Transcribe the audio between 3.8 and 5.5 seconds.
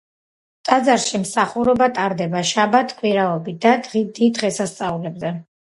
დიდ დღესასწაულებზე.